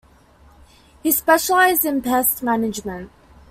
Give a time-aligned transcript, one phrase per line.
[1.03, 3.11] He specialized in pest management.